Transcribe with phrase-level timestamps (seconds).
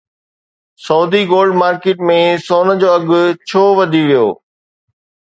[0.85, 2.15] Saudi gold market ۾
[2.45, 4.25] سون جو اگهه ڇو وڌي ويو؟